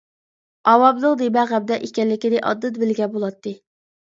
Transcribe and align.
ئاۋامنىڭ 0.71 1.13
نېمە 1.19 1.43
غەمدە 1.53 1.79
ئىكەنلىكىنى 1.89 2.41
ئاندىن 2.49 2.81
بىلگەن 2.85 3.13
بولاتتى. 3.19 3.55